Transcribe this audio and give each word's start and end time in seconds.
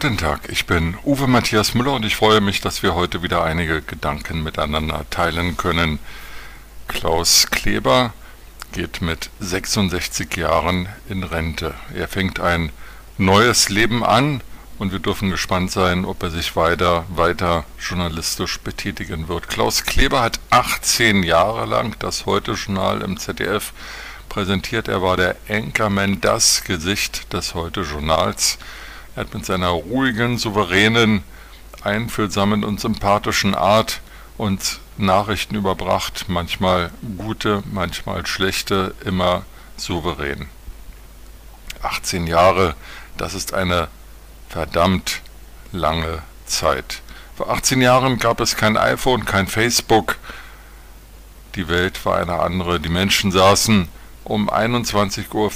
Guten 0.00 0.16
Tag, 0.16 0.42
ich 0.48 0.64
bin 0.64 0.96
Uwe 1.04 1.26
Matthias 1.26 1.74
Müller 1.74 1.92
und 1.92 2.04
ich 2.04 2.14
freue 2.14 2.40
mich, 2.40 2.60
dass 2.60 2.84
wir 2.84 2.94
heute 2.94 3.24
wieder 3.24 3.42
einige 3.42 3.82
Gedanken 3.82 4.44
miteinander 4.44 5.04
teilen 5.10 5.56
können. 5.56 5.98
Klaus 6.86 7.48
Kleber 7.50 8.12
geht 8.70 9.02
mit 9.02 9.28
66 9.40 10.36
Jahren 10.36 10.88
in 11.08 11.24
Rente. 11.24 11.74
Er 11.96 12.06
fängt 12.06 12.38
ein 12.38 12.70
neues 13.16 13.70
Leben 13.70 14.04
an 14.04 14.40
und 14.78 14.92
wir 14.92 15.00
dürfen 15.00 15.30
gespannt 15.30 15.72
sein, 15.72 16.04
ob 16.04 16.22
er 16.22 16.30
sich 16.30 16.54
weiter, 16.54 17.04
weiter 17.08 17.64
journalistisch 17.80 18.60
betätigen 18.60 19.26
wird. 19.26 19.48
Klaus 19.48 19.82
Kleber 19.82 20.22
hat 20.22 20.38
18 20.50 21.24
Jahre 21.24 21.66
lang 21.66 21.96
das 21.98 22.24
Heute-Journal 22.24 23.02
im 23.02 23.18
ZDF 23.18 23.72
präsentiert. 24.28 24.86
Er 24.86 25.02
war 25.02 25.16
der 25.16 25.34
Anchorman, 25.48 26.20
das 26.20 26.62
Gesicht 26.62 27.32
des 27.32 27.54
Heute-Journals. 27.54 28.58
Er 29.18 29.22
hat 29.24 29.34
mit 29.34 29.44
seiner 29.44 29.70
ruhigen, 29.70 30.38
souveränen, 30.38 31.24
einfühlsamen 31.82 32.62
und 32.62 32.78
sympathischen 32.78 33.56
Art 33.56 34.00
uns 34.36 34.78
Nachrichten 34.96 35.56
überbracht, 35.56 36.26
manchmal 36.28 36.92
gute, 37.16 37.64
manchmal 37.72 38.24
schlechte, 38.28 38.94
immer 39.04 39.42
souverän. 39.76 40.46
18 41.82 42.28
Jahre, 42.28 42.76
das 43.16 43.34
ist 43.34 43.54
eine 43.54 43.88
verdammt 44.48 45.20
lange 45.72 46.22
Zeit. 46.46 47.02
Vor 47.36 47.50
18 47.50 47.80
Jahren 47.80 48.20
gab 48.20 48.40
es 48.40 48.56
kein 48.56 48.76
iPhone, 48.76 49.24
kein 49.24 49.48
Facebook. 49.48 50.16
Die 51.56 51.66
Welt 51.66 52.06
war 52.06 52.18
eine 52.18 52.38
andere. 52.38 52.78
Die 52.78 52.88
Menschen 52.88 53.32
saßen 53.32 53.88
um 54.22 54.48
21.45 54.48 55.34
Uhr 55.34 55.50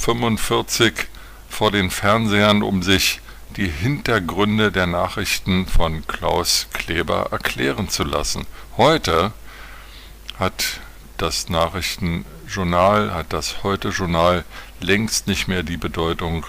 vor 1.47 1.71
den 1.71 1.89
Fernsehern, 1.89 2.61
um 2.61 2.83
sich 2.83 3.21
die 3.57 3.67
Hintergründe 3.67 4.71
der 4.71 4.87
Nachrichten 4.87 5.67
von 5.67 6.07
Klaus 6.07 6.67
Kleber 6.73 7.27
erklären 7.31 7.87
zu 7.87 8.03
lassen. 8.03 8.47
Heute 8.77 9.31
hat 10.39 10.79
das 11.17 11.49
Nachrichtenjournal, 11.49 13.13
hat 13.13 13.31
das 13.31 13.63
Heute-Journal 13.63 14.43
längst 14.79 15.27
nicht 15.27 15.47
mehr 15.47 15.61
die 15.61 15.77
Bedeutung 15.77 16.45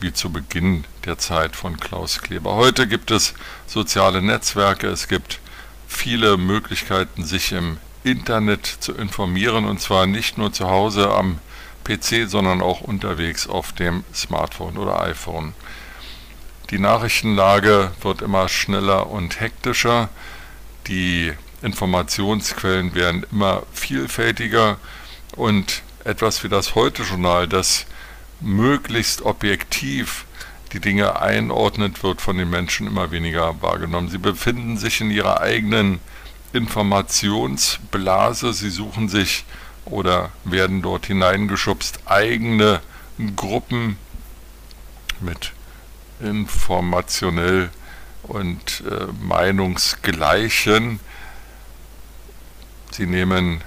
wie 0.00 0.12
zu 0.12 0.30
Beginn 0.30 0.84
der 1.04 1.18
Zeit 1.18 1.54
von 1.54 1.78
Klaus 1.78 2.20
Kleber. 2.20 2.54
Heute 2.56 2.88
gibt 2.88 3.12
es 3.12 3.34
soziale 3.66 4.20
Netzwerke, 4.20 4.88
es 4.88 5.06
gibt 5.06 5.38
viele 5.86 6.36
Möglichkeiten, 6.36 7.24
sich 7.24 7.52
im 7.52 7.78
Internet 8.02 8.66
zu 8.66 8.94
informieren 8.94 9.64
und 9.64 9.80
zwar 9.80 10.06
nicht 10.06 10.38
nur 10.38 10.52
zu 10.52 10.68
Hause 10.68 11.10
am 11.10 11.38
PC, 11.84 12.28
sondern 12.28 12.62
auch 12.62 12.80
unterwegs 12.80 13.46
auf 13.48 13.72
dem 13.72 14.04
Smartphone 14.12 14.76
oder 14.76 15.00
iPhone. 15.02 15.54
Die 16.70 16.78
Nachrichtenlage 16.78 17.92
wird 18.02 18.20
immer 18.20 18.48
schneller 18.48 19.08
und 19.08 19.40
hektischer. 19.40 20.10
Die 20.86 21.32
Informationsquellen 21.62 22.94
werden 22.94 23.24
immer 23.32 23.62
vielfältiger 23.72 24.76
und 25.34 25.82
etwas 26.04 26.44
wie 26.44 26.50
das 26.50 26.74
Heute-Journal, 26.74 27.48
das 27.48 27.86
möglichst 28.40 29.22
objektiv 29.22 30.26
die 30.72 30.80
Dinge 30.80 31.20
einordnet, 31.20 32.02
wird 32.02 32.20
von 32.20 32.36
den 32.36 32.50
Menschen 32.50 32.86
immer 32.86 33.10
weniger 33.10 33.62
wahrgenommen. 33.62 34.10
Sie 34.10 34.18
befinden 34.18 34.76
sich 34.76 35.00
in 35.00 35.10
ihrer 35.10 35.40
eigenen 35.40 36.00
Informationsblase, 36.52 38.52
sie 38.52 38.70
suchen 38.70 39.08
sich 39.08 39.46
oder 39.86 40.30
werden 40.44 40.82
dort 40.82 41.06
hineingeschubst 41.06 42.00
eigene 42.06 42.80
Gruppen 43.36 43.96
mit 45.20 45.52
informationell 46.20 47.70
und 48.22 48.82
äh, 48.90 49.06
meinungsgleichen. 49.20 51.00
Sie 52.90 53.06
nehmen 53.06 53.62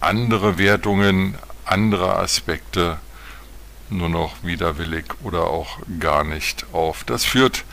andere 0.00 0.58
Wertungen, 0.58 1.36
andere 1.64 2.16
Aspekte 2.16 2.98
nur 3.90 4.08
noch 4.08 4.42
widerwillig 4.42 5.04
oder 5.22 5.44
auch 5.44 5.78
gar 6.00 6.24
nicht 6.24 6.66
auf. 6.72 7.04
Das 7.04 7.24
führt 7.24 7.64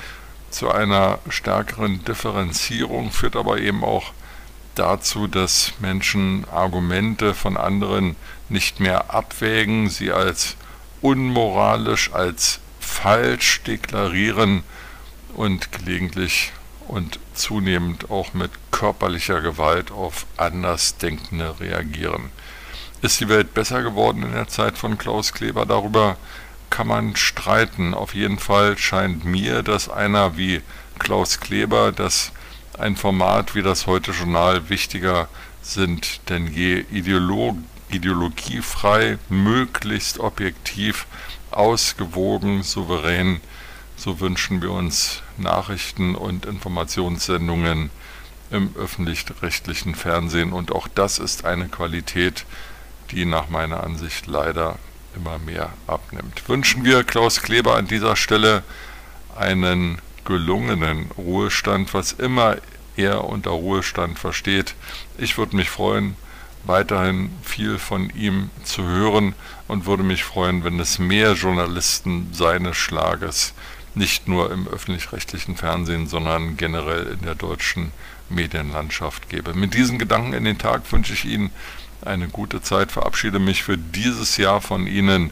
zu 0.49 0.69
einer 0.69 1.19
stärkeren 1.29 2.03
Differenzierung, 2.03 3.11
führt 3.11 3.35
aber 3.35 3.59
eben 3.59 3.83
auch 3.83 4.11
dazu, 4.75 5.27
dass 5.27 5.73
Menschen 5.79 6.45
Argumente 6.49 7.33
von 7.33 7.57
anderen 7.57 8.15
nicht 8.49 8.79
mehr 8.79 9.13
abwägen, 9.13 9.89
sie 9.89 10.11
als 10.11 10.55
unmoralisch, 11.01 12.13
als 12.13 12.59
falsch 13.01 13.61
deklarieren 13.63 14.63
und 15.33 15.71
gelegentlich 15.71 16.51
und 16.87 17.19
zunehmend 17.33 18.11
auch 18.11 18.35
mit 18.35 18.51
körperlicher 18.69 19.41
Gewalt 19.41 19.91
auf 19.91 20.27
Andersdenkende 20.37 21.59
reagieren. 21.59 22.29
Ist 23.01 23.19
die 23.19 23.29
Welt 23.29 23.55
besser 23.55 23.81
geworden 23.81 24.21
in 24.21 24.33
der 24.33 24.47
Zeit 24.47 24.77
von 24.77 24.99
Klaus 24.99 25.33
Kleber? 25.33 25.65
Darüber 25.65 26.17
kann 26.69 26.87
man 26.87 27.15
streiten. 27.15 27.95
Auf 27.95 28.13
jeden 28.13 28.37
Fall 28.37 28.77
scheint 28.77 29.25
mir, 29.25 29.63
dass 29.63 29.89
einer 29.89 30.37
wie 30.37 30.61
Klaus 30.99 31.39
Kleber, 31.39 31.91
dass 31.91 32.31
ein 32.77 32.95
Format 32.95 33.55
wie 33.55 33.63
das 33.63 33.87
Heute 33.87 34.11
Journal 34.11 34.69
wichtiger 34.69 35.27
sind 35.63 36.29
denn 36.29 36.47
je 36.47 36.85
Ideolog 36.91 37.57
ideologiefrei, 37.91 39.17
möglichst 39.29 40.19
objektiv 40.19 41.05
ausgewogen, 41.51 42.63
souverän. 42.63 43.41
So 43.95 44.19
wünschen 44.19 44.61
wir 44.61 44.71
uns 44.71 45.21
Nachrichten 45.37 46.15
und 46.15 46.45
Informationssendungen 46.45 47.89
im 48.49 48.75
öffentlich-rechtlichen 48.75 49.95
Fernsehen. 49.95 50.53
Und 50.53 50.71
auch 50.71 50.87
das 50.87 51.19
ist 51.19 51.45
eine 51.45 51.67
Qualität, 51.69 52.45
die 53.11 53.25
nach 53.25 53.49
meiner 53.49 53.83
Ansicht 53.83 54.27
leider 54.27 54.77
immer 55.15 55.39
mehr 55.39 55.71
abnimmt. 55.87 56.47
Wünschen 56.47 56.85
wir 56.85 57.03
Klaus 57.03 57.41
Kleber 57.41 57.75
an 57.75 57.87
dieser 57.87 58.15
Stelle 58.15 58.63
einen 59.37 59.99
gelungenen 60.25 61.09
Ruhestand, 61.17 61.93
was 61.93 62.13
immer 62.13 62.57
er 62.95 63.25
unter 63.25 63.51
Ruhestand 63.51 64.19
versteht. 64.19 64.75
Ich 65.17 65.37
würde 65.37 65.55
mich 65.55 65.69
freuen, 65.69 66.15
weiterhin 66.63 67.31
viel 67.43 67.77
von 67.79 68.09
ihm 68.11 68.49
zu 68.63 68.83
hören 68.83 69.33
und 69.67 69.85
würde 69.85 70.03
mich 70.03 70.23
freuen, 70.23 70.63
wenn 70.63 70.79
es 70.79 70.99
mehr 70.99 71.33
Journalisten 71.33 72.29
seines 72.33 72.77
Schlages 72.77 73.53
nicht 73.93 74.27
nur 74.27 74.51
im 74.51 74.67
öffentlich-rechtlichen 74.67 75.57
Fernsehen, 75.57 76.07
sondern 76.07 76.57
generell 76.57 77.07
in 77.07 77.25
der 77.25 77.35
deutschen 77.35 77.91
Medienlandschaft 78.29 79.29
gäbe. 79.29 79.53
Mit 79.53 79.73
diesen 79.73 79.99
Gedanken 79.99 80.33
in 80.33 80.45
den 80.45 80.57
Tag 80.57 80.89
wünsche 80.91 81.13
ich 81.13 81.25
Ihnen 81.25 81.51
eine 82.01 82.27
gute 82.27 82.61
Zeit, 82.61 82.91
verabschiede 82.91 83.39
mich 83.39 83.63
für 83.63 83.77
dieses 83.77 84.37
Jahr 84.37 84.61
von 84.61 84.87
Ihnen 84.87 85.31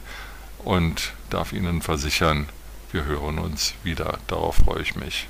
und 0.58 1.12
darf 1.30 1.52
Ihnen 1.52 1.82
versichern, 1.82 2.48
wir 2.92 3.04
hören 3.04 3.38
uns 3.38 3.74
wieder. 3.82 4.18
Darauf 4.26 4.56
freue 4.56 4.82
ich 4.82 4.96
mich. 4.96 5.28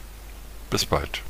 Bis 0.70 0.86
bald. 0.86 1.22